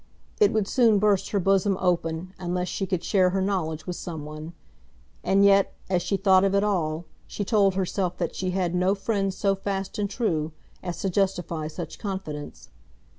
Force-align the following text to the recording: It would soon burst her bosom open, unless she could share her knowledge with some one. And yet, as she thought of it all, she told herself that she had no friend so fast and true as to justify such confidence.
It 0.39 0.51
would 0.51 0.67
soon 0.67 0.97
burst 0.97 1.29
her 1.29 1.39
bosom 1.39 1.77
open, 1.79 2.33
unless 2.39 2.67
she 2.67 2.87
could 2.87 3.03
share 3.03 3.29
her 3.29 3.39
knowledge 3.39 3.85
with 3.85 3.97
some 3.97 4.25
one. 4.25 4.53
And 5.23 5.45
yet, 5.45 5.75
as 5.91 6.01
she 6.01 6.17
thought 6.17 6.43
of 6.43 6.55
it 6.55 6.63
all, 6.63 7.05
she 7.27 7.45
told 7.45 7.75
herself 7.75 8.17
that 8.17 8.33
she 8.35 8.49
had 8.49 8.73
no 8.73 8.95
friend 8.95 9.31
so 9.31 9.53
fast 9.53 9.99
and 9.99 10.09
true 10.09 10.53
as 10.81 10.99
to 11.03 11.11
justify 11.11 11.67
such 11.67 11.99
confidence. 11.99 12.69